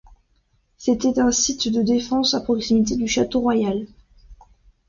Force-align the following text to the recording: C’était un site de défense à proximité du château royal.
C’était 0.79 1.19
un 1.19 1.31
site 1.31 1.71
de 1.71 1.83
défense 1.83 2.33
à 2.33 2.41
proximité 2.41 2.95
du 2.95 3.07
château 3.07 3.41
royal. 3.41 3.85